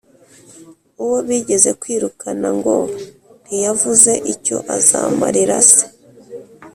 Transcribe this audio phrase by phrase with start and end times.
[1.03, 2.75] uwo bigeze kwirukana ngo
[3.43, 5.83] ntiyavuze icyo azamarira se